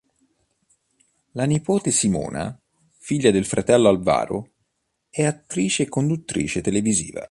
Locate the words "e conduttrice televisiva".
5.83-7.19